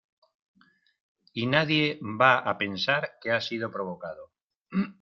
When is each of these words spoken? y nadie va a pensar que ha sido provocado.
y 1.33 1.45
nadie 1.45 1.99
va 2.23 2.39
a 2.39 2.57
pensar 2.57 3.19
que 3.21 3.31
ha 3.31 3.39
sido 3.39 3.71
provocado. 3.71 4.31